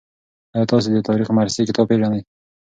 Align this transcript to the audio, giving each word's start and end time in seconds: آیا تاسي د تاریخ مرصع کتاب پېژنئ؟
آیا 0.55 0.65
تاسي 0.71 0.89
د 0.93 0.97
تاریخ 1.09 1.27
مرصع 1.37 1.63
کتاب 1.69 1.85
پېژنئ؟ 1.89 2.21